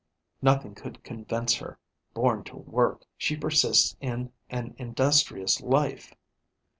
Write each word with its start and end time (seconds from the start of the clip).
Nothing 0.41 0.73
could 0.73 1.03
convince 1.03 1.57
her: 1.57 1.77
born 2.15 2.43
to 2.45 2.57
work, 2.57 3.05
she 3.17 3.35
persists 3.37 3.95
in 4.01 4.31
an 4.49 4.73
industrious 4.79 5.61
life. 5.61 6.11